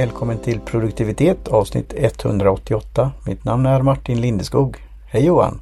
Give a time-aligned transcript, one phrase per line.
[0.00, 3.12] Välkommen till produktivitet avsnitt 188.
[3.26, 4.76] Mitt namn är Martin Lindeskog.
[5.06, 5.60] Hej Johan!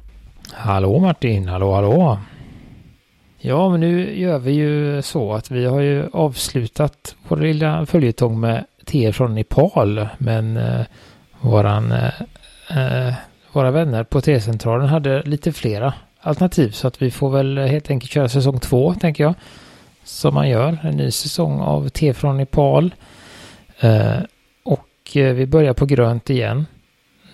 [0.53, 2.19] Hallå Martin, hallå hallå!
[3.37, 8.39] Ja, men nu gör vi ju så att vi har ju avslutat vår lilla följetong
[8.39, 10.07] med te från Nepal.
[10.17, 10.85] Men eh,
[11.41, 13.13] våran, eh, eh
[13.51, 16.71] våra vänner på T-centralen hade lite flera alternativ.
[16.71, 19.33] Så att vi får väl helt enkelt köra säsong två, tänker jag.
[20.03, 22.85] Som man gör, en ny säsong av te från Nepal.
[22.85, 22.91] Eh,
[23.79, 24.19] Eh,
[24.63, 26.65] och eh, vi börjar på grönt igen.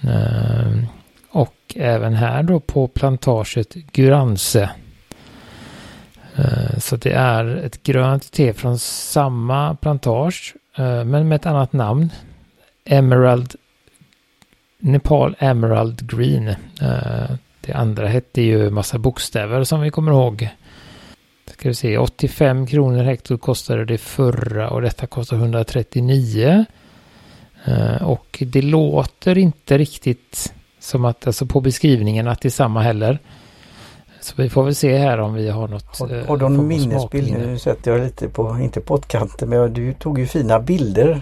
[0.02, 0.84] Eh,
[1.30, 4.70] och även här då på plantaget Guranse.
[6.78, 10.56] Så det är ett grönt te från samma plantage
[11.06, 12.10] men med ett annat namn.
[12.86, 13.56] Emerald
[14.80, 16.56] Nepal Emerald Green.
[17.62, 20.50] Det andra hette ju massa bokstäver som vi kommer ihåg.
[21.58, 26.66] Ska vi se, 85 kronor hektar kostade det förra och detta kostar 139.
[27.66, 32.82] Eh, och det låter inte riktigt som att, alltså på beskrivningen att det är samma
[32.82, 33.20] heller.
[34.22, 36.00] Så vi får väl se här om vi har något.
[36.00, 37.32] Har, har du någon minnesbild?
[37.32, 41.22] Nu sätter jag lite på, inte pottkanten, men du tog ju fina bilder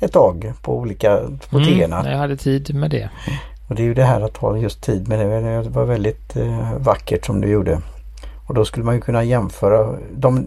[0.00, 2.10] ett tag på olika på mm, teerna.
[2.10, 3.10] Jag hade tid med det.
[3.68, 5.62] Och det är ju det här att ha just tid med det.
[5.62, 7.80] Det var väldigt eh, vackert som du gjorde.
[8.46, 9.98] Och då skulle man ju kunna jämföra.
[10.12, 10.46] De,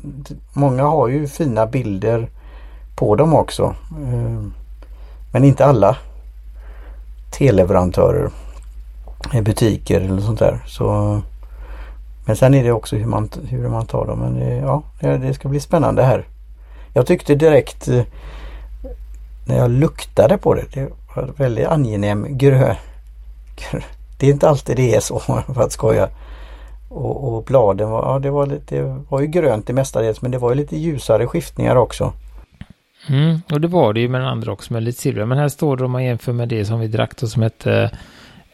[0.53, 2.30] många har ju fina bilder
[2.95, 3.75] på dem också.
[3.91, 4.44] Eh,
[5.31, 5.97] men inte alla
[7.31, 8.30] teleleverantörer,
[9.33, 10.64] eh, butiker eller sånt där.
[10.67, 11.22] Så,
[12.25, 14.19] men sen är det också hur man, hur man tar dem.
[14.19, 16.28] Men eh, det, ja, det ska bli spännande här.
[16.94, 17.88] Jag tyckte direkt
[19.45, 20.66] när jag luktade på det.
[20.73, 22.75] Det var väldigt angenäm grö.
[24.17, 25.19] Det är inte alltid det är så
[25.53, 26.09] för att skoja.
[26.89, 30.31] Och, och bladen var, ja, det var, lite, det var ju grönt det mestadels men
[30.31, 32.13] det var ju lite ljusare skiftningar också.
[33.07, 35.25] Mm, och det var det ju med den andra också med lite silver.
[35.25, 37.91] Men här står det om man jämför med det som vi drack då som hette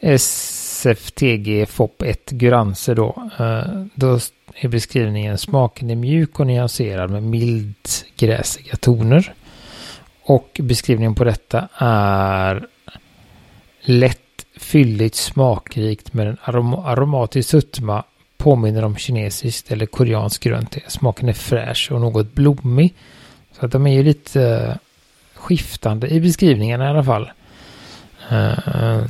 [0.00, 3.30] eh, SFTG FOP 1 Guranse då.
[3.38, 4.18] Eh, då
[4.54, 9.34] är beskrivningen smaken är mjuk och nyanserad med mild gräsiga toner.
[10.22, 12.66] Och beskrivningen på detta är
[13.80, 18.04] lätt, fylligt, smakrikt med en arom aromatisk sötma
[18.38, 20.80] påminner om kinesiskt eller koreanskt grönt te.
[20.88, 22.94] Smaken är fräsch och något blommig.
[23.52, 24.76] Så att de är ju lite uh,
[25.34, 27.30] skiftande i beskrivningarna i alla fall.
[28.32, 29.04] Uh,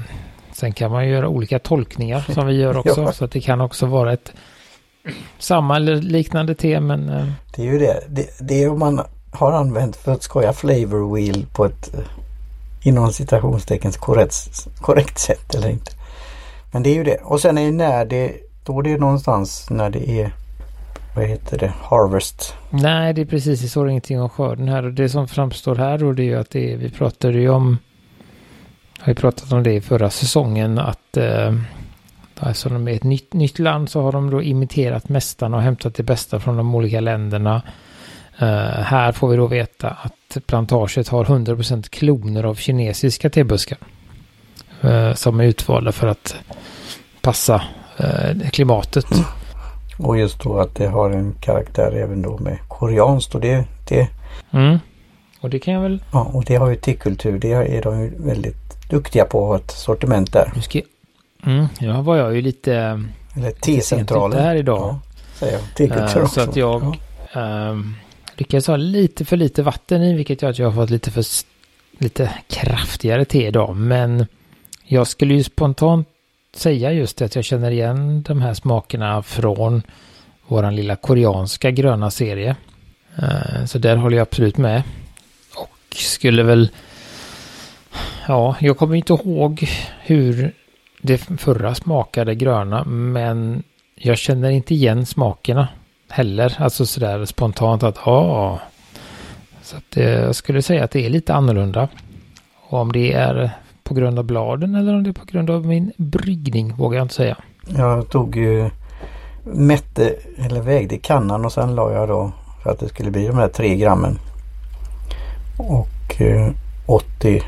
[0.52, 3.00] sen kan man ju göra olika tolkningar som vi gör också.
[3.06, 3.12] ja.
[3.12, 4.32] Så att det kan också vara ett
[5.38, 7.08] samma eller liknande te men...
[7.08, 8.00] Uh, det är ju det.
[8.08, 8.38] det.
[8.40, 9.00] Det är om man
[9.30, 11.90] har använt för att skoja flavor wheel på ett
[12.82, 15.92] inom citationstecken korrekt, korrekt sätt eller inte.
[16.72, 17.16] Men det är ju det.
[17.22, 20.32] Och sen är det när det Står det någonstans när det är
[21.16, 22.54] vad heter det, harvest?
[22.70, 25.98] Nej, det är precis, det står ingenting om skörden här och det som framstår här
[25.98, 27.78] då det är ju att det är, vi pratade ju om,
[28.98, 31.54] har ju pratat om det i förra säsongen att eh,
[32.38, 35.94] alltså de är ett nytt, nytt land så har de då imiterat mästarna och hämtat
[35.94, 37.62] det bästa från de olika länderna.
[38.38, 43.78] Eh, här får vi då veta att plantaget har 100% kloner av kinesiska tebuskar.
[44.80, 46.36] Eh, som är utvalda för att
[47.20, 47.62] passa
[48.52, 49.12] klimatet.
[49.12, 49.24] Mm.
[49.98, 54.08] Och just då att det har en karaktär även då med koreanskt och det, det
[54.50, 54.78] mm.
[55.40, 56.02] Och det kan jag väl...
[56.12, 57.38] Ja, och det har ju tekultur.
[57.38, 60.52] Det är de ju väldigt duktiga på att ha ett sortiment där.
[60.54, 60.80] Nu ska...
[61.46, 63.04] Mm, ja, var jag ju lite...
[63.36, 64.40] Eller T-centralen.
[64.40, 64.78] här idag.
[64.78, 65.00] Ja,
[65.34, 65.90] säger jag.
[65.90, 66.96] Uh, Så att jag
[67.32, 67.70] ja.
[67.70, 67.96] um,
[68.34, 71.24] lyckades ha lite för lite vatten i, vilket gör att jag har fått lite för
[71.98, 73.76] lite kraftigare te idag.
[73.76, 74.26] Men
[74.84, 76.08] jag skulle ju spontant
[76.58, 79.82] säga just det att jag känner igen de här smakerna från
[80.46, 82.56] våran lilla koreanska gröna serie.
[83.18, 84.82] Eh, så där håller jag absolut med.
[85.56, 86.70] Och skulle väl...
[88.28, 89.68] Ja, jag kommer inte ihåg
[90.02, 90.52] hur
[91.02, 93.62] det förra smakade gröna, men
[93.94, 95.68] jag känner inte igen smakerna
[96.08, 96.56] heller.
[96.58, 98.60] Alltså sådär spontant att ja.
[99.62, 101.88] Så att eh, jag skulle säga att det är lite annorlunda.
[102.54, 103.50] Och om det är
[103.86, 107.04] på grund av bladen eller om det är på grund av min bryggning vågar jag
[107.04, 107.36] inte säga.
[107.76, 108.70] Jag tog ju
[109.44, 113.36] mätte eller vägde kannan och sen la jag då för att det skulle bli de
[113.36, 114.18] här tre grammen.
[115.58, 116.50] Och eh,
[116.86, 117.42] 80,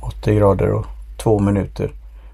[0.00, 0.86] 80 grader och
[1.22, 1.90] två minuter.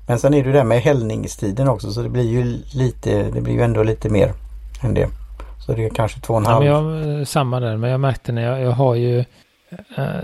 [0.06, 3.54] Men sen är det det med hällningstiden också så det blir ju lite, det blir
[3.54, 4.32] ju ändå lite mer
[4.82, 5.08] än det.
[5.66, 6.66] Så det är kanske två och en halv.
[6.66, 9.24] Ja, men jag, samma där, men jag märkte när jag, jag har ju Eh,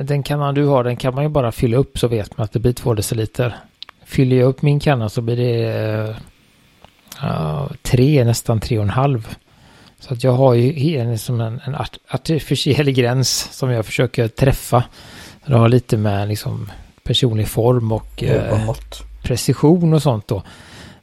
[0.02, 2.52] den kannan du har, den kan man ju bara fylla upp så vet man att
[2.52, 3.56] det blir två deciliter.
[4.04, 6.16] Fyller jag upp min kanna så blir det
[7.22, 9.36] uh, tre, nästan tre och en halv.
[10.00, 11.76] Så att jag har ju en, som en, en
[12.08, 14.84] artificiell gräns som jag försöker träffa.
[15.46, 16.70] Det har lite med liksom
[17.02, 18.74] personlig form och eh,
[19.22, 20.42] precision och sånt då.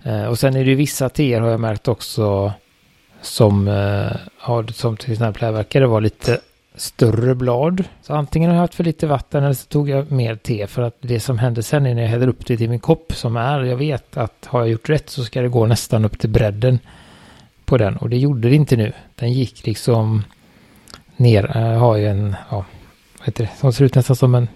[0.03, 2.53] Eh, och sen är det ju vissa teer har jag märkt också
[3.21, 6.39] som eh, har som till exempel här verkar det vara lite
[6.77, 7.83] större blad.
[8.01, 10.81] Så antingen har jag haft för lite vatten eller så tog jag mer te för
[10.81, 13.37] att det som hände sen är när jag häller upp det till min kopp som
[13.37, 16.29] är, jag vet att har jag gjort rätt så ska det gå nästan upp till
[16.29, 16.79] bredden
[17.65, 18.93] på den och det gjorde det inte nu.
[19.15, 20.23] Den gick liksom
[21.15, 22.65] ner, Jag har ju en, ja,
[23.17, 24.47] vad heter det, som ser ut nästan som en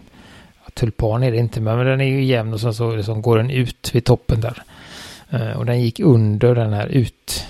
[0.63, 3.37] ja, tulpan är det inte, men den är ju jämn och sen så liksom går
[3.37, 4.63] den ut vid toppen där.
[5.29, 7.45] Eh, och den gick under den här ut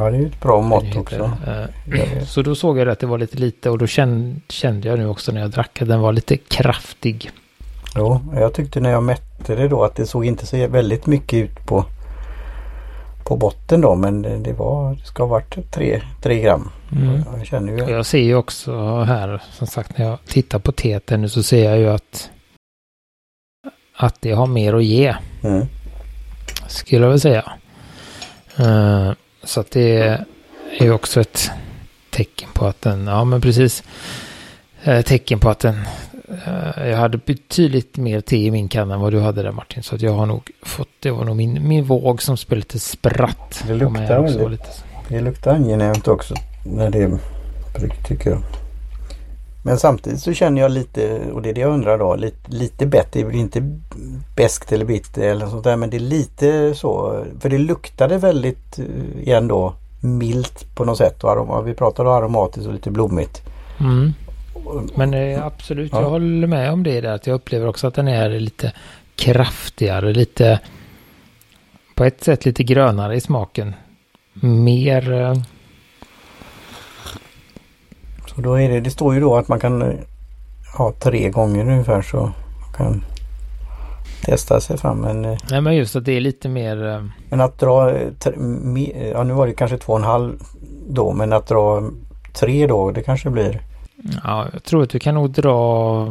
[0.00, 1.24] Ja, det är ett bra mått också.
[1.24, 4.98] Uh, så då såg jag att det var lite lite och då kände, kände jag
[4.98, 7.30] nu också när jag drack att den var lite kraftig.
[7.96, 11.38] Jo, jag tyckte när jag mätte det då att det såg inte så väldigt mycket
[11.38, 11.84] ut på
[13.24, 16.70] på botten då men det var det ska ha varit 3, 3 gram.
[16.92, 17.22] Mm.
[17.38, 17.92] Jag, känner ju...
[17.92, 21.64] jag ser ju också här som sagt när jag tittar på teet nu så ser
[21.64, 22.30] jag ju att
[23.96, 25.14] att det har mer att ge.
[25.42, 25.66] Mm.
[26.66, 27.52] Skulle jag väl säga.
[28.60, 29.12] Uh,
[29.50, 30.18] så att det
[30.78, 31.50] är också ett
[32.10, 33.82] tecken på att den, ja men precis,
[34.84, 35.74] eh, tecken på att den,
[36.46, 39.82] eh, jag hade betydligt mer te i min kanna än vad du hade där Martin.
[39.82, 42.78] Så att jag har nog fått, det var nog min, min våg som spelade lite
[42.78, 43.64] spratt.
[43.66, 44.68] Det luktar väldigt, lite.
[45.08, 47.18] det luktar angenämt också när det är
[48.08, 48.42] tycker jag.
[49.62, 52.86] Men samtidigt så känner jag lite, och det är det jag undrar då, lite, lite
[52.86, 53.78] bättre, det är inte
[54.36, 58.78] bäst eller bitter eller sånt där men det är lite så, för det luktade väldigt
[58.78, 63.42] eh, igen då milt på något sätt och arom, vi pratade aromatiskt och lite blommigt.
[63.80, 64.12] Mm.
[64.94, 66.00] Men eh, absolut, ja.
[66.00, 68.72] jag håller med om det där att jag upplever också att den är lite
[69.16, 70.60] kraftigare, lite
[71.94, 73.74] på ett sätt lite grönare i smaken.
[74.42, 75.34] Mer eh,
[78.34, 79.98] så då är det, det står ju då att man kan eh,
[80.76, 83.04] ha tre gånger ungefär så man kan
[84.24, 84.98] testa sig fram.
[84.98, 86.86] Men, eh, Nej men just att det är lite mer...
[86.86, 87.92] Eh, men att dra,
[89.12, 90.42] ja nu var det kanske två och en halv
[90.88, 91.90] då men att dra
[92.32, 93.62] tre då det kanske blir.
[94.24, 96.06] Ja jag tror att du kan nog dra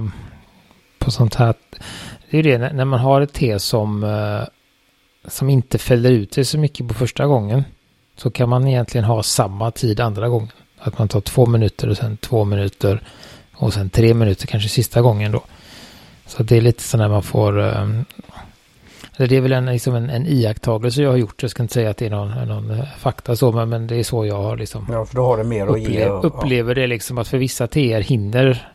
[0.99, 1.53] på sånt här.
[2.31, 4.05] Det är det när man har ett te som
[5.27, 7.63] som inte fäller ut sig så mycket på första gången.
[8.17, 10.51] Så kan man egentligen ha samma tid andra gången.
[10.79, 13.01] Att man tar två minuter och sen två minuter
[13.55, 15.41] och sen tre minuter kanske sista gången då.
[16.25, 17.57] Så det är lite så när man får...
[17.57, 18.05] Um,
[19.17, 21.41] det är väl en, liksom en, en iakttagelse jag har gjort.
[21.41, 23.95] Jag ska inte säga att det är någon, någon eh, fakta så, men, men det
[23.95, 24.87] är så jag har liksom...
[24.91, 26.05] Ja, för då har det mer att upplev, ge.
[26.09, 28.71] Och, upplever det liksom att för vissa teer hinner...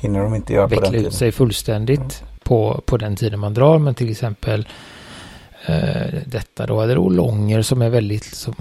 [0.00, 1.06] Hinner de inte göra på den tiden.
[1.06, 2.34] ut sig fullständigt mm.
[2.42, 3.78] på, på den tiden man drar.
[3.78, 4.68] Men till exempel
[5.68, 8.24] uh, detta då, eller Longer som är väldigt...
[8.24, 8.54] Som,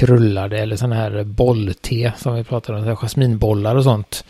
[0.00, 4.24] krullade eller sådana här bollte som vi pratade om, jasminbollar och sånt.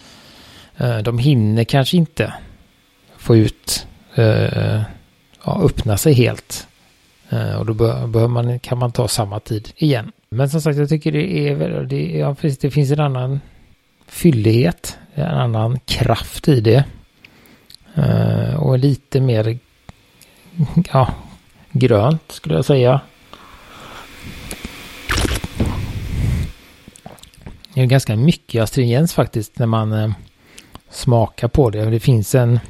[0.77, 2.35] Eh, de hinner kanske inte
[3.19, 4.83] få ut, eh,
[5.45, 6.69] ja, öppna sig helt.
[7.29, 10.13] Eh, och då behöver man, kan man ta samma tid igen.
[10.31, 13.41] Men som sagt, jag tycker det är, det, ja, det finns en annan
[14.07, 16.85] fyllighet, en annan kraft i det.
[18.57, 19.59] Och lite mer,
[20.93, 21.15] ja,
[21.73, 23.01] grönt skulle jag säga.
[27.81, 30.11] Det är ganska mycket astringens faktiskt när man eh,
[30.91, 31.85] smakar på det.
[31.85, 32.61] Det finns en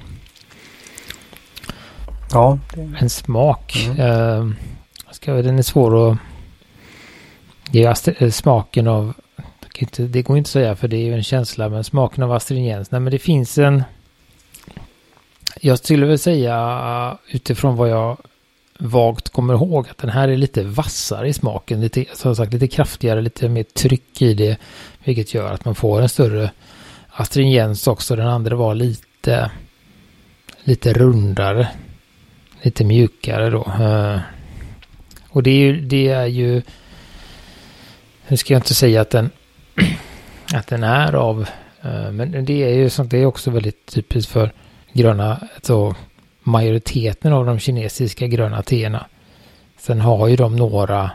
[2.32, 2.58] Ja.
[3.00, 3.76] En smak.
[3.86, 4.00] Mm.
[4.00, 4.52] Uh,
[5.10, 6.18] ska, den är svår att
[7.70, 9.14] ge eh, smaken av
[9.96, 12.90] det går inte att säga för det är ju en känsla men smaken av astringens.
[12.90, 13.82] Nej men det finns en
[15.60, 18.16] jag skulle väl säga utifrån vad jag
[18.80, 21.80] vagt kommer ihåg att den här är lite vassare i smaken.
[21.80, 24.58] Lite, som sagt, lite kraftigare, lite mer tryck i det.
[25.04, 26.50] Vilket gör att man får en större
[27.08, 28.16] astringens också.
[28.16, 29.50] Den andra var lite,
[30.64, 31.68] lite rundare.
[32.62, 33.66] Lite mjukare då.
[33.80, 34.20] Eh,
[35.28, 36.62] och det är ju, det är ju
[38.30, 39.30] nu ska jag inte säga att den,
[40.54, 41.48] att den är av,
[41.82, 44.52] eh, men det är ju sånt, det är också väldigt typiskt för
[44.92, 45.94] gröna, så
[46.42, 49.06] majoriteten av de kinesiska gröna teerna.
[49.78, 51.10] Sen har ju de några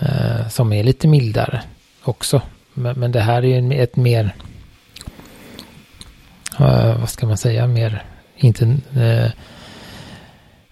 [0.00, 1.62] eh, som är lite mildare
[2.02, 2.42] också.
[2.74, 4.34] Men, men det här är ju ett mer,
[6.60, 8.04] uh, vad ska man säga, mer
[8.36, 8.64] inte
[8.96, 9.30] uh,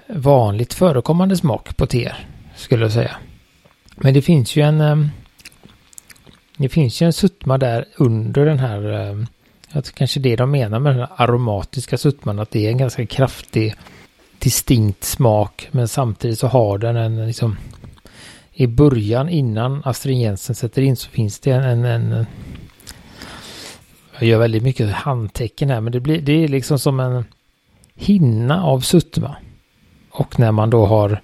[0.07, 3.17] vanligt förekommande smak på teer skulle jag säga.
[3.97, 5.11] Men det finns ju en um,
[6.57, 9.27] det finns ju en suttma där under den här um,
[9.73, 13.07] jag tror kanske det de menar med den aromatiska suttman, att det är en ganska
[13.07, 13.75] kraftig
[14.39, 17.57] distinkt smak, men samtidigt så har den en liksom
[18.55, 22.27] i början innan astringensen sätter in så finns det en, en, en
[24.19, 27.25] jag gör väldigt mycket handtecken här, men det, blir, det är liksom som en
[27.95, 29.37] hinna av sötma.
[30.11, 31.21] Och när man då har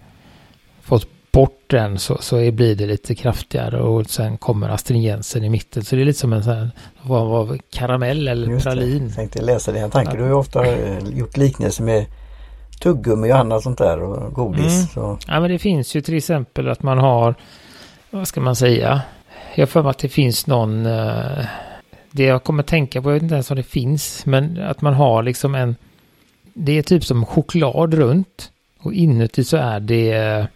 [0.82, 5.85] fått bort den så, så blir det lite kraftigare och sen kommer astringensen i mitten.
[5.85, 6.70] Så det är lite som en sån här
[7.02, 9.04] vad, vad, karamell eller Just pralin.
[9.06, 10.16] Jag tänkte läsa din tanke.
[10.16, 12.06] Du har ju ofta eh, gjort liknelser med
[12.78, 14.97] tuggummi och annat sånt där och godis.
[14.97, 15.16] Mm.
[15.28, 17.35] Ja men det finns ju till exempel att man har,
[18.11, 19.02] vad ska man säga?
[19.54, 21.44] Jag för mig att det finns någon, uh,
[22.11, 24.94] det jag kommer tänka på, jag vet inte ens om det finns, men att man
[24.94, 25.76] har liksom en,
[26.54, 30.47] det är typ som choklad runt och inuti så är det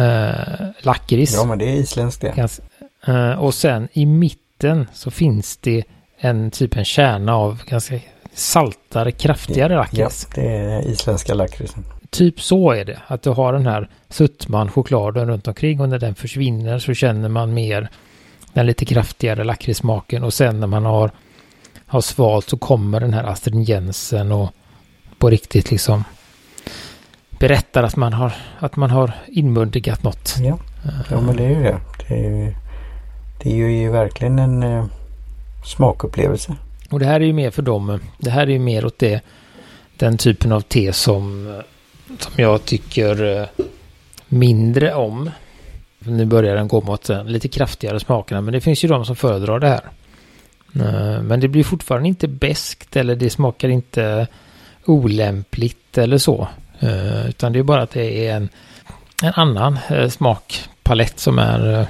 [0.00, 1.34] uh, lakrits.
[1.34, 2.32] Ja men det är isländskt det.
[2.36, 2.60] Gans,
[3.08, 5.84] uh, och sen i mitten så finns det
[6.18, 8.00] en typ en kärna av ganska
[8.38, 10.28] saltare, kraftigare lakrits.
[10.30, 11.84] Ja, det är isländska lakritsen.
[12.10, 15.98] Typ så är det, att du har den här suttman, chokladen runt omkring och när
[15.98, 17.88] den försvinner så känner man mer
[18.52, 21.10] den lite kraftigare lakritssmaken och sen när man har,
[21.86, 24.50] har svalt så kommer den här astringensen och
[25.18, 26.04] på riktigt liksom
[27.38, 30.34] berättar att man har, att man har inmundigat något.
[30.38, 30.58] Ja,
[31.10, 31.80] ja men det är ju det.
[32.08, 32.54] Det är ju,
[33.42, 34.84] det är ju verkligen en eh,
[35.64, 36.56] smakupplevelse.
[36.90, 38.00] Och det här är ju mer för dem.
[38.18, 39.20] Det här är ju mer åt det,
[39.96, 41.54] den typen av te som,
[42.18, 43.46] som jag tycker eh,
[44.28, 45.30] mindre om.
[45.98, 49.16] Nu börjar den gå mot eh, lite kraftigare smakerna, men det finns ju de som
[49.16, 49.84] föredrar det här.
[50.74, 54.26] Eh, men det blir fortfarande inte beskt eller det smakar inte
[54.84, 56.48] olämpligt eller så.
[57.28, 58.48] Utan det är bara att det är en,
[59.22, 59.78] en annan
[60.10, 61.86] smakpalett som är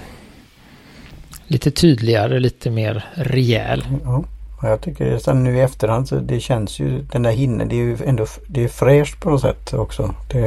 [1.47, 3.85] lite tydligare, lite mer rejäl.
[4.05, 4.25] Ja.
[4.63, 7.85] Jag tycker sen nu i efterhand så det känns ju den där hinnen det är
[7.85, 10.15] ju ändå det är fräscht på något sätt också.
[10.33, 10.39] Det,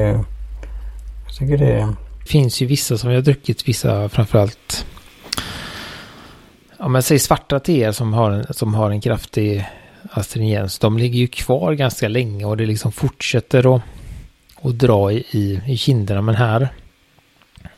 [1.26, 4.86] jag tycker det finns ju vissa som jag har druckit, vissa framförallt
[6.82, 9.66] om man säger svarta teer som har en, som har en kraftig
[10.12, 10.80] astringens.
[10.80, 13.82] De ligger ju kvar ganska länge och det liksom fortsätter att,
[14.62, 16.22] att dra i, i kinderna.
[16.22, 16.70] Men här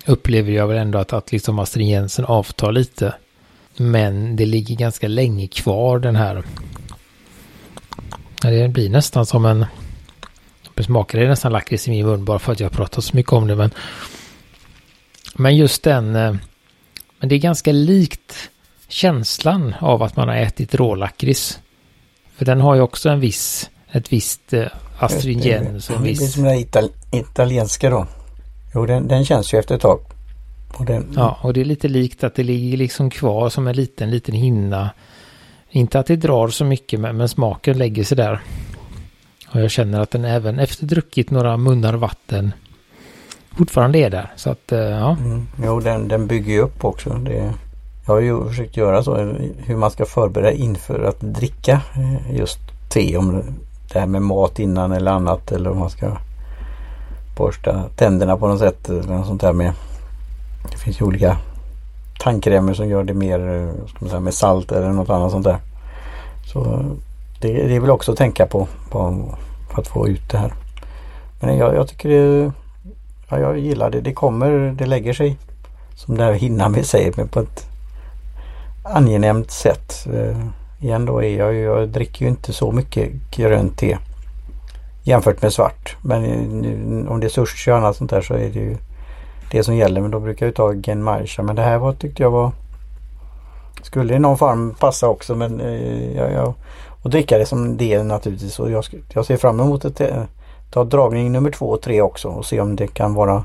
[0.06, 3.14] upplever jag väl ändå att, att liksom astringensen avtar lite.
[3.78, 6.44] Men det ligger ganska länge kvar den här.
[8.42, 9.66] Det blir nästan som en...
[10.74, 13.34] Det smakar det nästan lakrits i min mun bara för att jag pratat så mycket
[13.34, 13.56] om det.
[13.56, 13.72] Men,
[15.36, 16.16] men just den...
[16.16, 16.36] Eh,
[17.20, 18.50] men det är ganska likt
[18.88, 21.60] känslan av att man har ätit rålakrits.
[22.36, 24.66] För den har ju också en viss, ett visst eh,
[25.00, 25.88] astringens.
[25.88, 28.08] Det, det, det, det är som den ital, italienska då.
[28.76, 30.00] Jo, den, den känns ju efter ett tag.
[30.78, 31.14] Och den...
[31.16, 34.36] Ja, och det är lite likt att det ligger liksom kvar som en liten, liten
[34.36, 34.90] hinna.
[35.70, 38.42] Inte att det drar så mycket, men, men smaken lägger sig där.
[39.54, 42.54] Och jag känner att den även efter druckit några munnar vatten
[43.58, 44.32] fortfarande är där.
[44.36, 45.18] Så att, eh, ja.
[45.20, 45.48] Mm.
[45.64, 47.10] Jo, den, den bygger ju upp också.
[47.10, 47.54] Det,
[48.06, 49.16] jag har ju försökt göra så
[49.58, 53.18] hur man ska förbereda inför att dricka eh, just te.
[53.18, 53.44] Om
[53.94, 56.18] det här med mat innan eller annat eller om man ska
[57.38, 59.74] borsta tänderna på något sätt eller något sånt där med det
[60.84, 61.38] finns ju olika
[62.20, 65.44] tandkrämer som gör det mer eh, ska man säga, med salt eller något annat sånt
[65.44, 65.58] där.
[66.54, 66.86] Så
[67.42, 69.26] det, det är väl också att tänka på, på
[69.70, 70.54] för att få ut det här.
[71.42, 72.52] Men jag, jag tycker det,
[73.30, 74.02] ja, jag gillar det.
[74.02, 75.38] Det kommer, det lägger sig
[75.96, 77.68] som det här hinnan vi säger men på ett
[78.84, 80.08] angenämt sätt.
[80.14, 80.38] Eh,
[80.80, 83.98] igen då är jag, jag dricker ju inte så mycket grönt te
[85.04, 85.96] jämfört med svart.
[86.02, 88.78] Men eh, nu, om det är sushi och annat sånt där så är det ju
[89.58, 90.02] det som gäller.
[90.02, 91.44] Men då brukar jag ta Genmaisha.
[91.44, 92.52] Men det här var, tyckte jag var
[93.82, 96.54] skulle i någon form passa också men eh, jag, jag,
[97.04, 98.60] och dricka det som det naturligtvis.
[98.60, 98.84] Och jag,
[99.14, 100.24] jag ser fram emot att eh,
[100.72, 103.44] ta dragning nummer två och tre också och se om det kan vara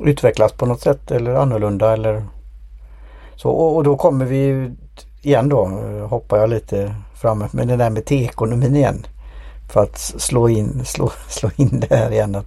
[0.00, 2.24] utvecklas på något sätt eller annorlunda eller
[3.36, 3.50] så.
[3.50, 4.70] Och, och då kommer vi
[5.22, 9.06] igen då, eh, hoppar jag lite framåt, med det där med teekonomin igen.
[9.72, 12.34] För att slå in, slå, slå in det här igen.
[12.34, 12.46] Att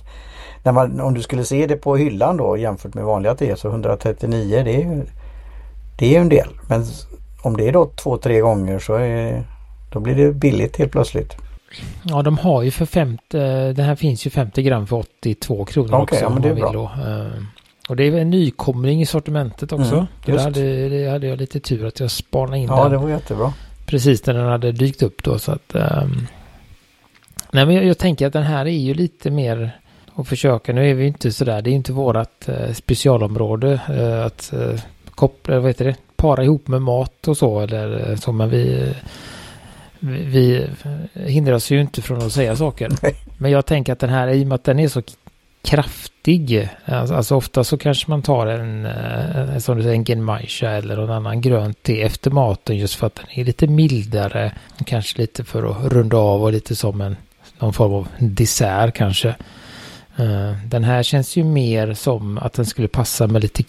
[0.63, 3.69] när man, om du skulle se det på hyllan då jämfört med vanliga te så
[3.69, 5.05] 139 det är ju
[5.97, 6.47] det är en del.
[6.69, 6.85] Men
[7.41, 9.43] om det är då två, tre gånger så är,
[9.93, 11.35] då blir det billigt helt plötsligt.
[12.03, 13.23] Ja, de har ju för 50,
[13.73, 16.15] den här finns ju 50 gram för 82 kronor okay, också.
[16.15, 16.71] Ja, men det är bra.
[16.71, 16.83] Då.
[16.83, 17.43] Eh,
[17.89, 19.95] och det är en nykomling i sortimentet också.
[19.95, 22.83] Mm, det, hade, det hade jag lite tur att jag spanade in ja, den.
[22.83, 23.53] Ja, det var jättebra.
[23.85, 25.75] Precis när den hade dykt upp då så att...
[25.75, 26.27] Um,
[27.51, 29.79] nej men jag, jag, tänker att den här är ju lite mer
[30.15, 34.53] och försöka, nu är vi inte sådär, det är inte vårat eh, specialområde eh, att
[34.53, 34.79] eh,
[35.15, 38.93] koppla, vad heter det, para ihop med mat och så eller så, men vi,
[39.99, 40.67] vi,
[41.13, 42.89] hindras ju inte från att säga saker.
[43.37, 45.01] Men jag tänker att den här, i och med att den är så
[45.63, 46.69] kraftig.
[46.85, 51.09] Alltså ofta så kanske man tar en, en som du säger, en genmaisha eller någon
[51.09, 54.51] annan grönt te efter maten just för att den är lite mildare.
[54.85, 57.15] Kanske lite för att runda av och lite som en
[57.59, 59.35] någon form av dessert kanske.
[60.65, 63.63] Den här känns ju mer som att den skulle passa med lite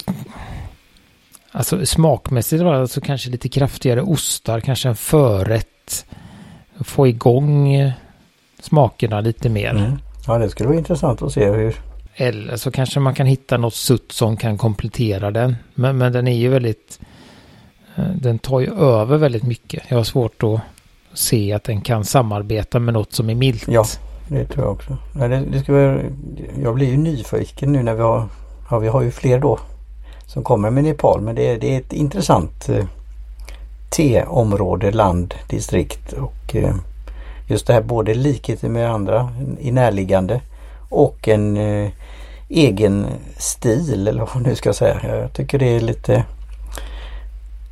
[1.51, 6.05] Alltså smakmässigt var alltså kanske lite kraftigare ostar, kanske en förrätt.
[6.79, 7.91] Få igång
[8.59, 9.69] smakerna lite mer.
[9.69, 9.99] Mm.
[10.27, 11.75] Ja, det skulle vara intressant att se hur.
[12.15, 15.55] Eller så kanske man kan hitta något sutt som kan komplettera den.
[15.73, 16.99] Men, men den är ju väldigt...
[17.95, 19.83] Eh, den tar ju över väldigt mycket.
[19.87, 20.59] Jag har svårt att
[21.13, 23.67] se att den kan samarbeta med något som är milt.
[23.67, 23.85] Ja,
[24.27, 24.97] det tror jag också.
[25.11, 25.99] Nej, det, det ska vara,
[26.63, 28.27] jag blir ju nyfiken nu när vi har...
[28.69, 29.59] Ja, vi har ju fler då
[30.25, 31.21] som kommer med Nepal.
[31.21, 32.85] Men det är, det är ett intressant eh,
[33.89, 36.75] T-område, land, distrikt och eh,
[37.47, 39.29] just det här både likheter med andra
[39.59, 40.41] i närliggande
[40.89, 41.91] och en eh,
[42.49, 43.05] egen
[43.37, 45.19] stil eller vad man nu ska säga.
[45.19, 46.23] Jag tycker det är lite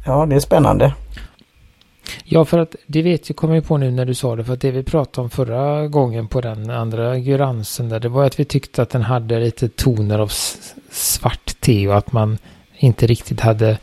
[0.05, 0.93] Ja det är spännande.
[2.23, 4.61] Ja för att det vet jag kommer på nu när du sa det för att
[4.61, 8.45] det vi pratade om förra gången på den andra guransen där det var att vi
[8.45, 10.31] tyckte att den hade lite toner av
[10.91, 12.37] svart te och att man
[12.77, 13.77] inte riktigt hade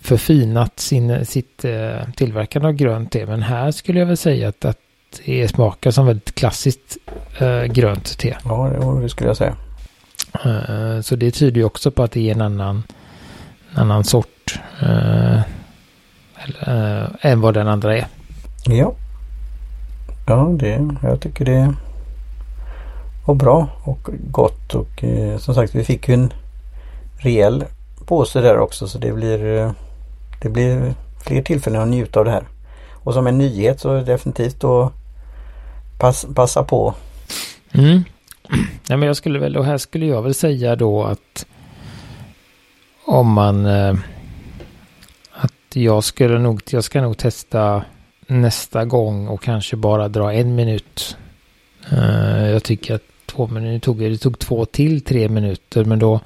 [0.00, 3.26] förfinat sin, sitt eh, tillverkande av grönt te.
[3.26, 4.78] Men här skulle jag väl säga att, att
[5.24, 6.96] det smakar som väldigt klassiskt
[7.38, 8.36] eh, grönt te.
[8.44, 9.56] Ja, det skulle jag säga.
[10.44, 12.82] Eh, så det tyder ju också på att det är en annan,
[13.72, 15.40] en annan sort eh,
[16.66, 18.06] eh, än vad den andra är.
[18.64, 18.92] Ja.
[20.26, 21.74] Ja, det, jag tycker det
[23.26, 26.32] var bra och gott och eh, som sagt vi fick ju en
[27.16, 27.64] rejäl
[28.06, 29.72] påse där också så det blir eh,
[30.42, 30.94] det blir
[31.24, 32.44] fler tillfällen att njuta av det här.
[32.92, 34.92] Och som en nyhet så definitivt då
[35.98, 36.94] pass, passa på.
[37.72, 38.04] Mm.
[38.88, 41.46] Ja, men jag skulle väl, och här skulle jag väl säga då att
[43.06, 43.94] om man eh,
[45.76, 47.84] jag skulle nog, jag ska nog testa
[48.26, 51.16] nästa gång och kanske bara dra en minut.
[51.92, 56.20] Uh, jag tycker att två minuter tog, det tog två till tre minuter men då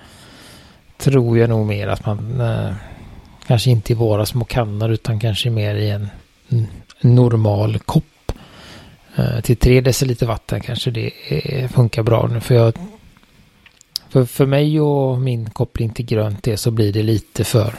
[0.96, 2.74] tror jag nog mer att man uh,
[3.46, 6.08] kanske inte i våra små kannor utan kanske mer i en
[7.00, 8.32] normal kopp.
[9.18, 12.74] Uh, till tre deciliter vatten kanske det är, funkar bra nu för jag
[14.08, 17.74] för, för mig och min koppling till grönt är så blir det lite för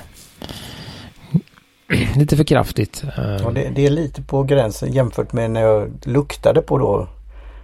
[2.16, 3.04] lite för kraftigt.
[3.18, 7.08] Eh, ja, det, det, är lite på gränsen jämfört med när jag luktade på då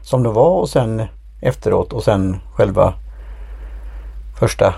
[0.01, 1.03] som det var och sen
[1.41, 2.93] efteråt och sen själva
[4.39, 4.73] första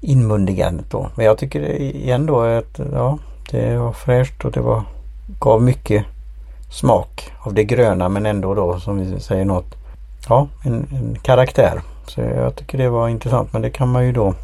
[0.00, 1.10] inmundigandet då.
[1.14, 3.18] Men jag tycker igen då att ja,
[3.50, 4.82] det var fräscht och det var
[5.40, 6.04] gav mycket
[6.70, 9.74] smak av det gröna men ändå då som vi säger något
[10.28, 11.82] ja, en, en karaktär.
[12.06, 14.34] Så jag tycker det var intressant men det kan man ju då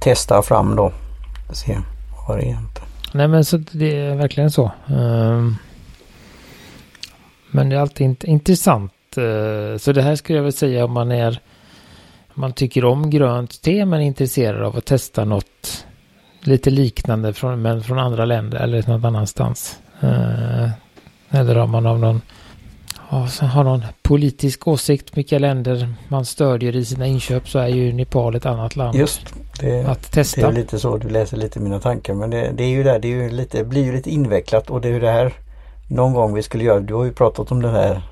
[0.00, 0.92] testa fram då.
[1.52, 1.78] Se
[2.28, 2.75] varianter.
[3.12, 4.72] Nej men så det är verkligen så.
[4.86, 5.56] Ehm,
[7.50, 8.92] men det är alltid intressant.
[9.16, 11.40] Eh, så det här skulle jag väl säga om man är
[12.34, 15.86] om man tycker om grönt te men är intresserad av att testa något
[16.40, 19.78] lite liknande från, men från andra länder eller någon annanstans.
[20.00, 20.70] Eh,
[21.30, 22.20] eller om man av någon
[23.40, 28.34] har någon politisk åsikt vilka länder man stödjer i sina inköp så är ju Nepal
[28.34, 28.98] ett annat land.
[28.98, 30.40] Just det, att testa.
[30.40, 32.98] Det är lite så du läser lite mina tankar men det, det är ju där,
[32.98, 35.32] det är lite, blir ju lite invecklat och det är ju det här
[35.88, 36.80] någon gång vi skulle göra.
[36.80, 38.02] Du har ju pratat om den här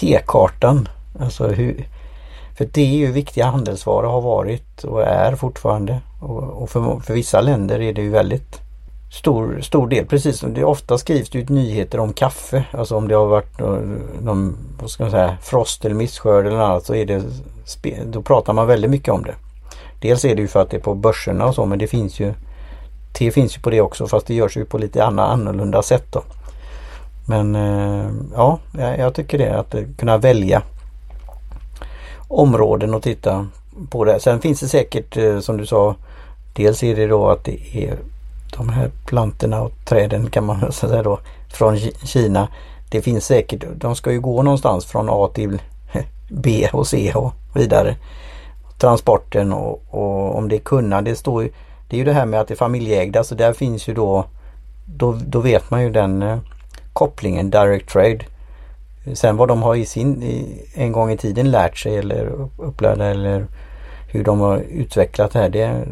[0.00, 0.88] T-kartan.
[1.20, 1.86] Alltså hur,
[2.56, 6.00] för det är ju viktiga handelsvaror har varit och är fortfarande.
[6.20, 8.60] Och, och för, för vissa länder är det ju väldigt
[9.12, 10.06] stor, stor del.
[10.06, 12.64] Precis som det ofta skrivs det ut nyheter om kaffe.
[12.70, 13.60] Alltså om det har varit
[14.20, 17.22] någon, vad ska man säga, frost eller misskörd eller annat så är det,
[18.06, 19.34] då pratar man väldigt mycket om det.
[20.00, 22.20] Dels är det ju för att det är på börserna och så men det finns
[22.20, 22.34] ju
[23.12, 26.22] Te finns ju på det också fast det görs ju på lite annorlunda sätt då.
[27.28, 28.58] Men eh, ja,
[28.98, 30.62] jag tycker det att kunna välja
[32.28, 33.46] områden och titta
[33.90, 34.20] på det.
[34.20, 35.94] Sen finns det säkert eh, som du sa
[36.58, 37.98] Dels är det då att det är
[38.56, 42.48] de här plantorna och träden kan man säga då från Kina.
[42.90, 45.62] Det finns säkert, de ska ju gå någonstans från A till
[46.28, 47.96] B och C och vidare.
[48.78, 51.50] Transporten och, och om det är kunna, det står ju,
[51.88, 54.24] det är ju det här med att det är familjeägda så där finns ju då
[54.96, 56.38] då, då vet man ju den eh,
[56.92, 58.18] kopplingen direct trade.
[59.12, 63.04] Sen vad de har i sin i, en gång i tiden lärt sig eller upplärda
[63.04, 63.46] eller
[64.10, 65.48] hur de har utvecklat det här.
[65.48, 65.86] Det,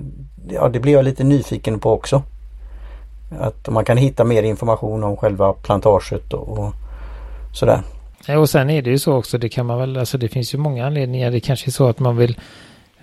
[0.51, 2.22] ja, det blir jag lite nyfiken på också.
[3.40, 6.72] Att man kan hitta mer information om själva plantaget och, och
[7.53, 7.83] sådär.
[8.38, 10.59] Och sen är det ju så också, det kan man väl, alltså det finns ju
[10.59, 11.31] många anledningar.
[11.31, 12.40] Det kanske är så att man vill,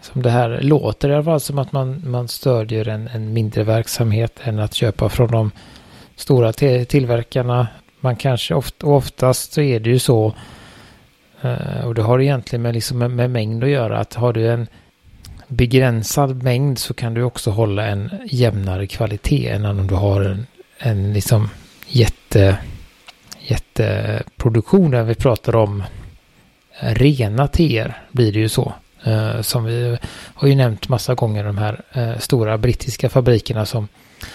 [0.03, 3.63] som det här låter i alla fall som att man, man stödjer en, en mindre
[3.63, 5.51] verksamhet än att köpa från de
[6.15, 7.67] stora tillverkarna.
[7.99, 10.33] Man kanske oft, oftast så är det ju så,
[11.41, 14.51] eh, och det har egentligen med, liksom med, med mängd att göra, att har du
[14.51, 14.67] en
[15.47, 20.45] begränsad mängd så kan du också hålla en jämnare kvalitet än om du har en,
[20.77, 21.49] en liksom
[21.87, 22.57] jätte,
[23.39, 25.83] jätteproduktion där vi pratar om
[26.79, 28.73] rena teer blir det ju så.
[29.03, 29.97] Eh, som vi
[30.33, 33.87] har ju nämnt massa gånger de här eh, stora brittiska fabrikerna som,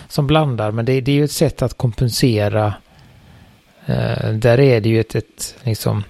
[0.08, 0.70] som blandar.
[0.70, 2.74] Men det, det är ju ett sätt att kompensera.
[3.86, 6.04] Eh, där är det ju ett, ett liksom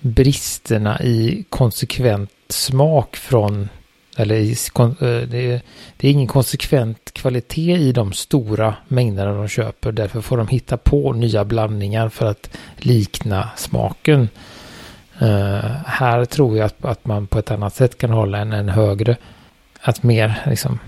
[0.00, 3.68] bristerna i konsekvent smak från
[4.16, 5.60] eller i, eh, det är,
[5.96, 9.92] det är ingen konsekvent kvalitet i de stora mängderna de köper.
[9.92, 14.28] Därför får de hitta på nya blandningar för att likna smaken.
[15.22, 18.68] Uh, här tror jag att, att man på ett annat sätt kan hålla en, en
[18.68, 19.16] högre,
[19.80, 20.78] att mer liksom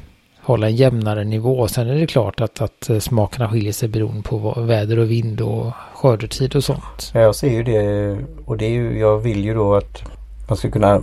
[0.47, 1.69] hålla en jämnare nivå.
[1.69, 5.41] Sen är det klart att, att eh, smakerna skiljer sig beroende på väder och vind
[5.41, 7.11] och skördetid och sånt.
[7.15, 10.03] Ja, jag ser ju det och det är ju, jag vill ju då att
[10.49, 11.01] man ska kunna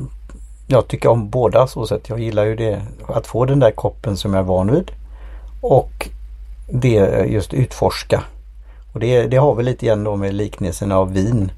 [0.67, 2.09] jag tycker om båda så sätt.
[2.09, 4.91] Jag gillar ju det att få den där koppen som jag är van vid.
[5.61, 6.09] Och
[6.69, 8.23] det eh, just utforska.
[8.93, 11.51] Och det, det har vi lite grann då med liknelsen av vin.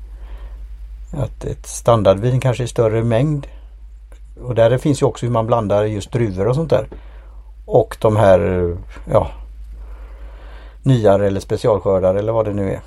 [1.17, 3.47] Att ett standardvin kanske i större mängd.
[4.41, 6.88] Och där finns ju också hur man blandar just druvor och sånt där.
[7.65, 8.71] Och de här
[9.12, 9.28] ja,
[10.84, 12.80] nyare eller specialskördar eller vad det nu är.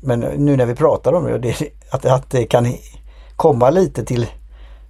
[0.00, 2.66] Men nu när vi pratar om det, att, att det kan
[3.36, 4.26] komma lite till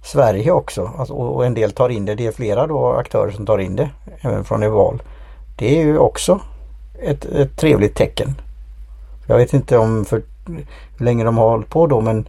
[0.03, 2.15] Sverige också alltså, och en del tar in det.
[2.15, 3.89] Det är flera då aktörer som tar in det
[4.21, 5.01] även från Eval.
[5.57, 6.39] Det är ju också
[7.01, 8.35] ett, ett trevligt tecken.
[9.27, 10.21] Jag vet inte om för
[10.97, 12.27] hur länge de har hållit på då men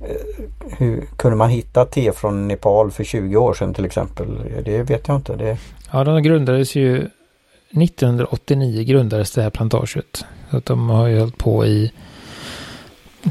[0.00, 0.44] eh,
[0.78, 4.26] hur kunde man hitta te från Nepal för 20 år sedan till exempel?
[4.64, 5.36] Det vet jag inte.
[5.36, 5.58] Det...
[5.92, 6.96] Ja, de grundades ju
[7.70, 10.24] 1989 grundades det här plantaget.
[10.50, 11.92] Så att de har ju hållit på i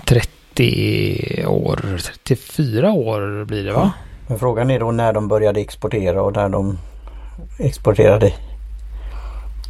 [0.05, 3.91] 30 30 år, 34 år blir det va?
[4.27, 6.77] Men frågan är då när de började exportera och när de
[7.59, 8.33] exporterade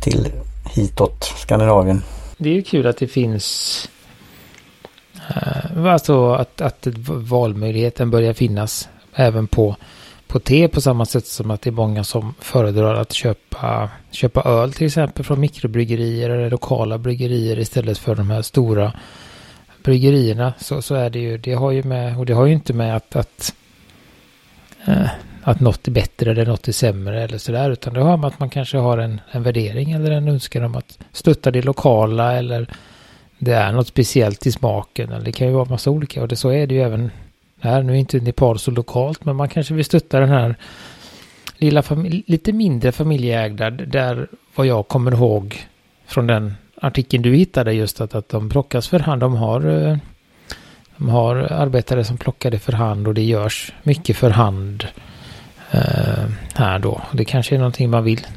[0.02, 0.28] till
[0.70, 2.02] hitåt Skandinavien.
[2.38, 3.89] Det är ju kul att det finns
[5.30, 9.76] Eh, alltså att, att valmöjligheten börjar finnas även på,
[10.28, 14.42] på te på samma sätt som att det är många som föredrar att köpa, köpa
[14.42, 18.94] öl till exempel från mikrobryggerier eller lokala bryggerier istället för de här stora
[19.84, 20.54] bryggerierna.
[20.58, 22.96] Så, så är det ju, det har ju med, och det har ju inte med
[22.96, 23.56] att, att,
[24.86, 25.08] eh,
[25.44, 28.40] att något är bättre eller något är sämre eller sådär, utan det har med att
[28.40, 32.68] man kanske har en, en värdering eller en önskan om att stötta det lokala eller
[33.39, 36.36] det är något speciellt i smaken, eller det kan ju vara massa olika, och det,
[36.36, 37.12] så är det ju även
[37.60, 37.84] här.
[37.84, 40.56] Nu är inte Nepal så lokalt, men man kanske vill stötta den här
[41.58, 41.84] lilla
[42.26, 45.67] lite mindre familjeägda, där vad jag kommer ihåg
[46.06, 49.21] från den artikeln du hittade just att, att de plockas för hand.
[49.21, 49.98] De har, eh,
[50.98, 54.88] de har arbetare som plockar det för hand och det görs mycket för hand
[55.71, 57.02] eh, här då.
[57.13, 58.28] Det kanske är någonting man vill.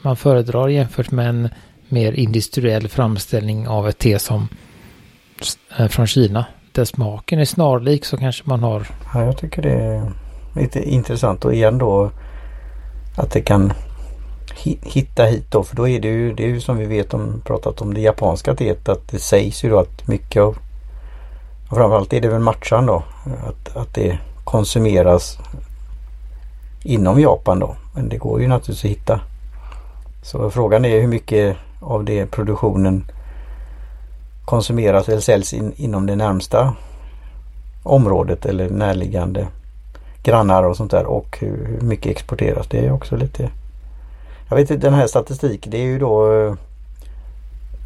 [0.00, 1.48] Man föredrar jämfört med en
[1.92, 4.48] mer industriell framställning av ett te som
[5.78, 6.44] eh, från Kina.
[6.72, 8.86] Där smaken är snarlik så kanske man har.
[9.14, 10.12] Ja, jag tycker det är
[10.54, 12.10] lite intressant och igen då
[13.16, 13.72] att det kan
[14.82, 17.42] hitta hit då för då är det ju, det är ju som vi vet om
[17.44, 20.58] pratat om det japanska teet att det sägs ju då att mycket av
[21.70, 23.02] och framförallt är det väl matchan då
[23.46, 25.38] att, att det konsumeras
[26.82, 27.76] inom Japan då.
[27.94, 29.20] Men det går ju naturligtvis att hitta.
[30.22, 33.04] Så frågan är hur mycket av det produktionen
[34.44, 36.74] konsumeras eller säljs in, inom det närmsta
[37.82, 39.46] området eller närliggande
[40.22, 42.66] grannar och sånt där och hur, hur mycket exporteras.
[42.66, 43.50] Det är också lite
[44.52, 46.54] jag vet inte, den här statistiken det är ju då eh,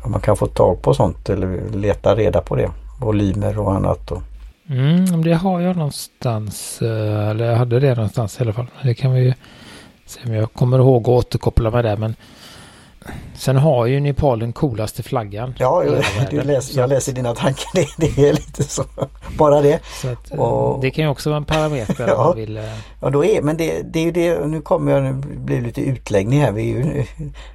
[0.05, 2.71] om man kan få tag på sånt eller leta reda på det.
[3.01, 4.11] Volymer och annat.
[4.13, 4.23] Och.
[4.69, 6.83] Mm, det har jag någonstans.
[6.83, 8.67] Eh, eller jag hade det någonstans i alla fall.
[8.83, 9.35] Det kan vi ju
[10.07, 11.97] se om jag kommer ihåg att återkoppla med det.
[11.97, 12.15] Men
[13.35, 15.55] Sen har ju Nepal den coolaste flaggan.
[15.59, 15.85] Ja,
[16.31, 17.71] jag, läser, jag läser dina tankar.
[17.75, 18.85] Det, det, är lite så.
[19.38, 19.75] Bara det.
[20.05, 22.57] Att, eh, och, det kan ju också vara en parameter ja, man vill.
[22.57, 22.64] Eh,
[23.01, 24.47] ja, då är, men det, det är ju det.
[24.47, 26.53] Nu kommer jag, nu blir lite utläggning här.
[26.53, 27.05] Vi är ju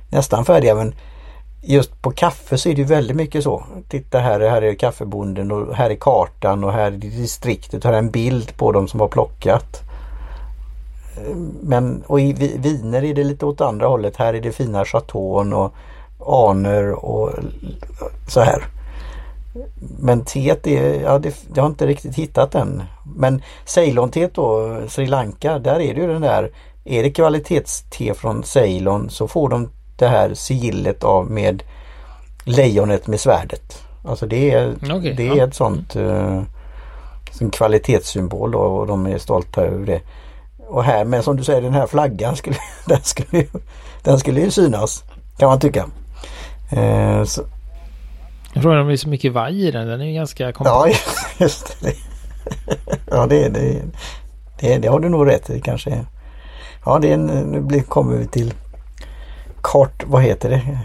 [0.09, 0.95] nästan färdiga men
[1.63, 3.63] just på kaffe så är det väldigt mycket så.
[3.89, 7.83] Titta här, här är kaffebonden och här är kartan och här är distriktet.
[7.83, 9.90] Här är en bild på dem som har plockat.
[11.61, 14.17] Men och i viner är det lite åt andra hållet.
[14.17, 15.73] Här är det fina chateaun och
[16.19, 17.29] aner och
[18.27, 18.63] så här.
[19.99, 22.83] Men teet är, ja det, jag har inte riktigt hittat den.
[23.15, 26.51] Men Ceylon-teet då, Sri Lanka, där är det ju den där
[26.83, 31.63] är det kvalitetste från Ceylon så får de det här sigillet av med
[32.43, 33.83] lejonet med svärdet.
[34.05, 35.47] Alltså det är, okay, det är ja.
[35.47, 36.41] ett sånt uh,
[37.39, 40.01] en kvalitetssymbol då, och de är stolta över det.
[40.71, 42.55] Och här med som du säger den här flaggan skulle,
[42.85, 43.47] den skulle, ju,
[44.03, 45.03] den skulle ju synas
[45.37, 45.85] kan man tycka.
[46.77, 47.41] Uh, så.
[48.53, 49.87] Jag frågar om det är så mycket vaj i den.
[49.87, 50.75] Den är ju ganska kompakt.
[51.39, 51.93] Ja just det.
[53.11, 53.81] ja det, det,
[54.59, 56.05] det, det har du nog rätt i kanske.
[56.85, 57.25] Ja det är en,
[57.71, 58.53] nu kommer vi till
[59.63, 60.79] kart, vad heter det?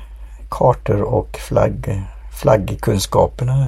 [0.51, 2.03] Kartor och flagg,
[2.41, 3.67] flaggkunskaperna.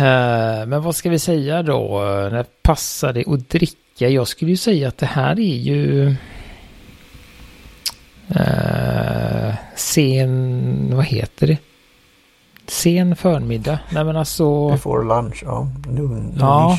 [0.00, 1.98] Uh, men vad ska vi säga då?
[2.32, 3.83] När passar det att dricka?
[3.96, 6.14] Jag skulle ju säga att det här är ju
[8.30, 11.58] uh, sen, vad heter det?
[12.66, 13.78] Sen förmiddag.
[13.90, 14.70] Nej men alltså.
[14.70, 15.68] Before lunch, ja.
[15.86, 16.78] Noon, ja.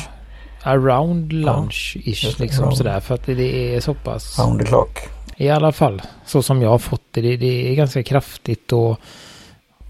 [0.62, 2.76] Around lunch-ish ja, liksom around.
[2.76, 3.00] sådär.
[3.00, 4.38] För att det är så pass.
[4.38, 4.98] Round the clock.
[5.36, 7.20] I alla fall så som jag har fått det.
[7.20, 9.00] Det, det är ganska kraftigt och,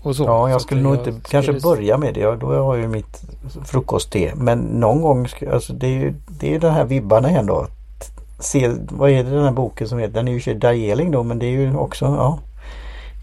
[0.07, 0.25] och så.
[0.25, 2.21] Ja, jag skulle nog inte kanske börja med det.
[2.21, 3.23] Jag, då har jag ju mitt
[3.64, 4.33] frukostte.
[4.35, 7.66] Men någon gång, alltså det är ju det är den här vibbarna igen då.
[8.38, 10.14] Se, vad är det den här boken som heter?
[10.14, 12.38] Den är ju Darjeeling då men det är ju också ja,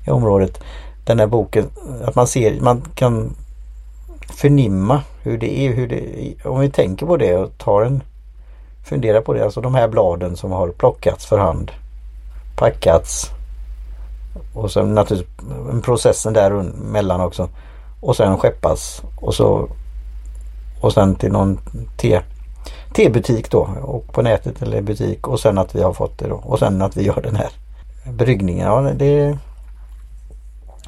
[0.08, 0.64] i området.
[1.06, 1.66] Den här boken
[2.04, 3.36] att man ser, man kan
[4.30, 5.74] förnimma hur det är.
[5.74, 8.04] Hur det, om vi tänker på det och tar en
[8.84, 9.44] fundera på det.
[9.44, 11.72] Alltså de här bladen som har plockats för hand
[12.56, 13.30] packats.
[14.54, 17.50] Och sen naturligtvis processen däremellan också.
[18.00, 19.02] Och sen skeppas.
[19.16, 19.70] Och så
[20.82, 21.60] och sen till någon
[21.98, 22.22] te,
[22.94, 23.70] tebutik då.
[23.82, 25.28] Och på nätet eller butik.
[25.28, 26.36] Och sen att vi har fått det då.
[26.36, 27.50] Och sen att vi gör den här
[28.12, 28.68] bryggningen.
[28.68, 29.38] Ja, det,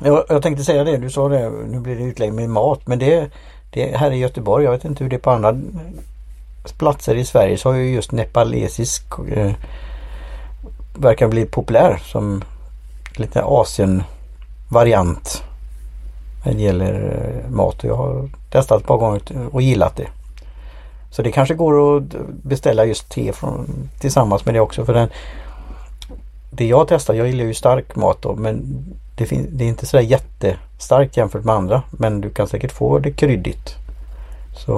[0.02, 2.88] jag, jag tänkte säga det, du sa det, nu blir det utlägg med mat.
[2.88, 3.30] Men det,
[3.70, 5.58] det här i Göteborg, jag vet inte hur det är på andra
[6.78, 7.58] platser i Sverige.
[7.58, 9.52] Så har ju just nepalesisk eh,
[10.96, 12.44] verkar bli populär som
[13.20, 15.44] lite Asien-variant.
[16.46, 17.84] När det gäller eh, mat.
[17.84, 20.08] Jag har testat ett par gånger och gillat det.
[21.12, 22.04] Så det kanske går att
[22.44, 24.86] beställa just te från, tillsammans med det också.
[24.86, 25.10] för den
[26.52, 28.78] Det jag testar, jag gillar ju stark mat då men
[29.18, 31.82] det, fin, det är inte sådär jättestarkt jämfört med andra.
[31.92, 33.76] Men du kan säkert få det kryddigt.
[34.56, 34.72] Så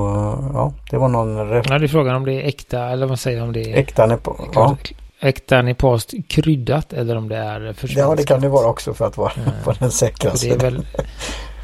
[0.53, 1.37] ja, det var någon...
[1.37, 3.77] Ja, det är frågan om det är äkta eller vad säger om det är...
[3.77, 4.77] Äkta på, ja
[5.19, 8.09] äkta nipast kryddat eller om det är försvenskat.
[8.09, 9.49] Ja det kan det vara också för att vara mm.
[9.63, 10.47] på den säkraste.
[10.47, 10.85] Det är, väl,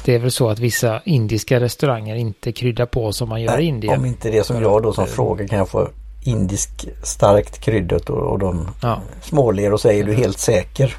[0.04, 3.64] det är väl så att vissa indiska restauranger inte kryddar på som man gör i
[3.64, 3.98] Indien.
[3.98, 5.88] Om inte det som jag då som frågar kan jag få
[6.24, 9.00] indisk starkt kryddat och, och de ja.
[9.22, 10.96] småler och säger du helt säker.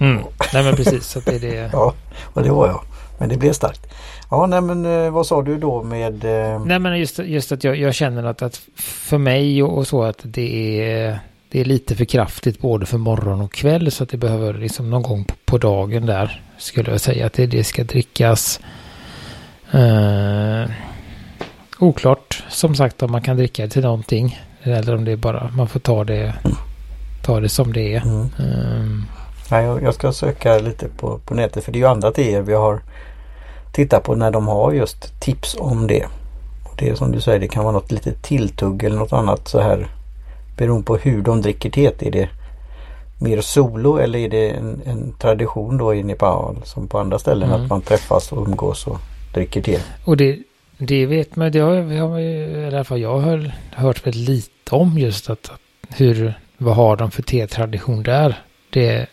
[0.00, 0.22] Mm.
[0.52, 1.06] Nej men precis.
[1.06, 1.54] Så det är det.
[1.72, 2.80] ja och det var jag.
[3.18, 3.86] Men det blev starkt.
[4.30, 6.24] Ja nej men eh, vad sa du då med?
[6.24, 6.64] Eh...
[6.64, 10.02] Nej men just, just att jag, jag känner att, att för mig och, och så
[10.02, 11.20] att det är
[11.56, 14.90] det är lite för kraftigt både för morgon och kväll så att det behöver liksom
[14.90, 18.60] någon gång på dagen där skulle jag säga att det, det ska drickas.
[19.74, 20.70] Uh,
[21.78, 25.50] oklart som sagt om man kan dricka det till någonting eller om det är bara
[25.56, 26.34] man får ta det,
[27.22, 28.02] ta det som det är.
[28.02, 28.30] Mm.
[28.40, 29.02] Uh,
[29.50, 32.42] ja, jag, jag ska söka lite på, på nätet för det är ju andra teer
[32.42, 32.82] vi har
[33.72, 36.06] tittat på när de har just tips om det.
[36.64, 39.48] Och det är som du säger det kan vara något litet tilltugg eller något annat
[39.48, 39.95] så här
[40.56, 42.02] beroende på hur de dricker teet.
[42.02, 42.28] Är det
[43.18, 47.48] mer solo eller är det en, en tradition då i Nepal som på andra ställen
[47.48, 47.62] mm.
[47.62, 48.98] att man träffas och umgås och
[49.34, 49.78] dricker te?
[50.04, 50.38] Och det,
[50.78, 54.98] det vet man, det har, har, i alla fall jag har hört väldigt lite om
[54.98, 55.50] just att,
[55.88, 58.34] hur, vad har de för tetradition där?
[58.70, 59.06] Det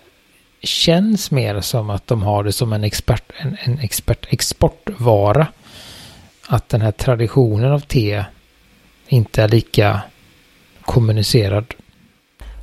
[0.62, 5.48] känns mer som att de har det som en expert, en, en expert exportvara.
[6.48, 8.24] Att den här traditionen av te
[9.08, 10.02] inte är lika
[10.86, 11.66] kommunicerad.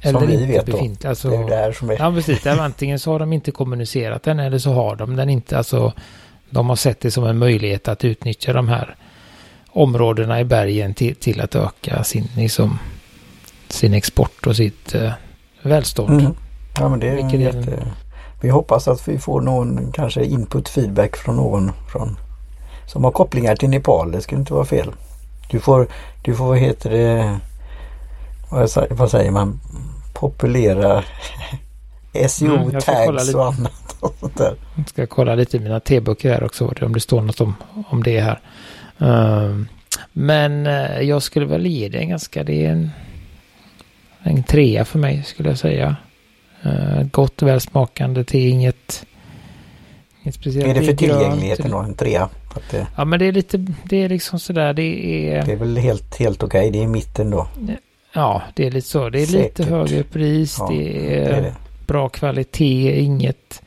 [0.03, 1.09] Eller som vi vet befintlig.
[1.09, 1.97] Alltså, det är det här som är...
[1.99, 2.47] Ja, precis.
[2.47, 5.59] antingen så har de inte kommunicerat den eller så har de den inte.
[5.59, 5.93] Alltså,
[6.51, 8.97] de har sett det som en möjlighet att utnyttja de här
[9.69, 12.79] områdena i bergen till, till att öka sin, liksom,
[13.69, 15.13] sin export och sitt eh,
[15.63, 16.21] välstånd.
[16.21, 16.35] Mm.
[16.79, 17.87] Ja, men det är Vilket jätte...
[18.43, 22.17] Vi hoppas att vi får någon kanske input feedback från någon från,
[22.87, 24.13] som har kopplingar till Nepal.
[24.13, 24.93] Det skulle inte vara fel.
[25.51, 25.87] Du får,
[26.23, 27.39] du får vad heter det,
[28.91, 29.61] vad säger man,
[30.13, 31.05] populera
[32.13, 33.73] SEO-tags mm, och annat.
[34.01, 34.55] Och sånt där.
[34.77, 37.55] Jag ska kolla lite i mina T-böcker här också om det står något om,
[37.89, 38.41] om det här.
[38.99, 39.69] Um,
[40.13, 42.91] men uh, jag skulle väl ge det en ganska, det är en,
[44.23, 45.97] en trea för mig skulle jag säga.
[46.67, 49.07] Uh, gott välsmakande till inget
[50.23, 50.67] Inget speciellt.
[50.67, 51.79] Är det för tillgängligheten då?
[51.79, 52.29] En trea?
[52.71, 54.83] Det, Ja men det är lite, det är liksom sådär det
[55.33, 55.47] är.
[55.47, 56.71] det är väl helt, helt okej.
[56.71, 57.49] Det är i mitten då.
[58.13, 59.09] Ja det är lite så.
[59.09, 59.59] Det är Säkert.
[59.59, 60.57] lite högre pris.
[60.59, 61.55] Ja, det är, det är det.
[61.87, 63.01] bra kvalitet.
[63.01, 63.63] Inget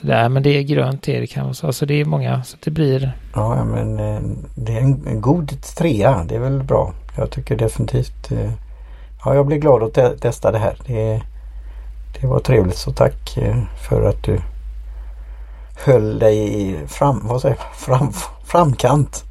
[0.00, 0.28] sådär.
[0.28, 1.66] Men det är grönt det, det kan vara så.
[1.66, 2.42] Alltså det är många.
[2.44, 3.12] Så det blir.
[3.34, 4.20] Ja, men eh,
[4.54, 6.24] det är en, en god trea.
[6.28, 6.92] Det är väl bra.
[7.16, 8.30] Jag tycker definitivt.
[8.32, 8.50] eh,
[9.24, 10.76] Ja, jag blir glad att te testa det här.
[10.86, 11.22] Det,
[12.20, 13.56] det var trevligt så tack eh,
[13.88, 14.40] för att du
[15.84, 18.12] höll dig i fram, vad säger fram,
[18.44, 19.24] framkant.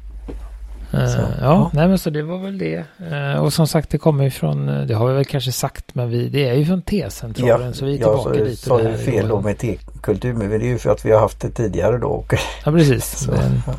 [0.92, 1.70] Eh, Så, ja, ja.
[1.72, 2.84] nej men så det var väl det.
[3.12, 4.68] Eh, och som sagt det kommer ju från.
[4.68, 5.94] eh, Det har vi väl kanske sagt.
[5.94, 7.74] Men vi, det är ju från T-centralen.
[7.74, 8.58] så vi är jag tillbaka sa, dit.
[8.58, 11.12] sa och det ju fel då med tekultur men det är ju för att vi
[11.12, 12.08] har haft det tidigare då.
[12.08, 13.18] Och, Ja precis.
[13.18, 13.72] så, Men, ja.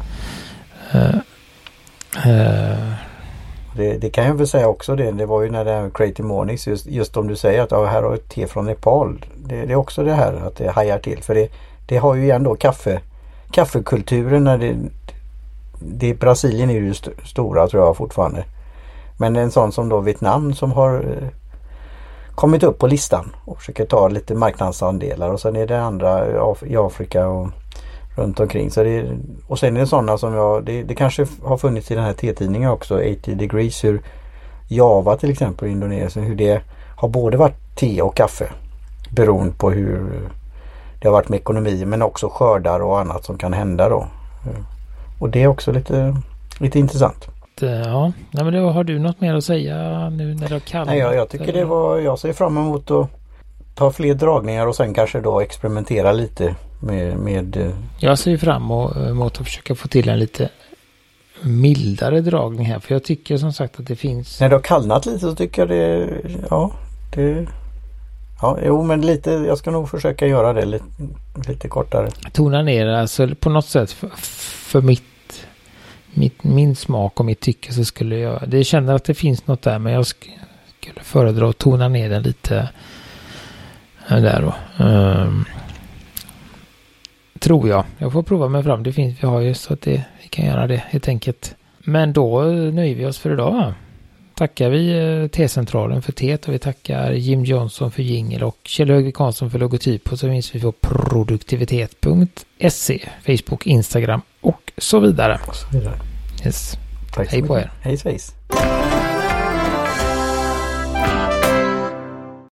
[2.31, 2.93] eh,
[3.75, 5.11] Det, det kan jag väl säga också det.
[5.11, 7.71] Det var ju när det här med Creative Mornings just, just om du säger att
[7.71, 9.25] ja, här har ett te från Nepal.
[9.45, 11.23] Det, det är också det här att det hajar till.
[11.23, 11.47] För det,
[11.87, 12.99] det har ju igen då kaffe,
[13.51, 14.43] kaffekulturen.
[14.43, 14.75] När det,
[15.79, 18.43] det, Brasilien är ju st stora tror jag fortfarande.
[19.17, 21.27] Men en sån som då Vietnam som har eh,
[22.35, 26.31] kommit upp på listan och försöker ta lite marknadsandelar och sen är det andra i
[26.71, 27.47] i Afrika och
[28.15, 28.71] runt omkring.
[28.71, 31.91] Så det, är- och sen är det sådana som jag, det, det kanske har funnits
[31.91, 34.01] i den här T-tidningen också, 80 degrees, hur
[34.67, 36.61] Java till exempel i Indonesien, hur det
[36.97, 38.49] har både varit te och kaffe.
[39.11, 40.29] Beroende på hur
[41.01, 43.99] det har varit med ekonomi men också skördar och annat som kan hända då.
[44.45, 44.61] Eh,
[45.19, 46.15] och det är också lite,
[46.59, 47.27] lite intressant.
[47.61, 50.59] eh, ja, nej, men då har du något mer att säga nu när det har
[50.59, 50.87] kallat?
[50.87, 53.09] Nej, jag, jag tycker det var, jag ser fram emot att
[53.75, 58.63] ta fler dragningar och sen kanske då experimentera lite med, med eh, Jag ser fram
[59.09, 60.49] emot att försöka få till en lite
[61.41, 62.79] mildare dragning här.
[62.79, 64.39] För jag tycker som sagt att det finns.
[64.39, 66.09] När det har kallnat lite så tycker jag det,
[66.49, 66.71] ja,
[67.15, 67.47] det,
[68.41, 70.85] ja, jo men lite, jag ska nog försöka göra det lite,
[71.47, 72.09] lite kortare.
[72.31, 74.09] Tona ner alltså på något sätt för,
[74.71, 75.47] för mitt,
[76.13, 78.43] mitt, min smak och mitt tycke så skulle jag.
[78.47, 80.29] Det känner att det finns något där men jag sk,
[80.79, 82.69] skulle föredra att tona ner den lite.
[84.09, 84.83] Eh, där då.
[84.85, 85.45] Um,
[87.39, 87.85] tror jag.
[87.97, 88.83] Jag får prova mig fram.
[88.83, 91.55] Det finns, vi har ju så att det, vi kan göra det helt enkelt.
[91.79, 93.51] Men då eh, nöjer vi oss för idag.
[93.51, 93.73] va?
[94.39, 98.89] Tackar vi eh, T-centralen för teet och vi tackar Jim Johnson för jingel och Kjell
[98.89, 105.39] Högvik Karlsson för logotyp och så finns vi på produktivitet.se, Facebook, Instagram och så vidare.
[105.47, 105.99] Och så vidare.
[106.45, 106.77] Yes.
[107.13, 107.71] Tack Hej på er.
[107.81, 108.33] Hej svejs.